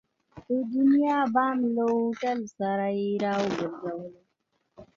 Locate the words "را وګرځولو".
3.23-4.09